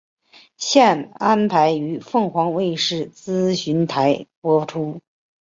[0.57, 4.99] 现安排于凤凰卫视资讯台播出。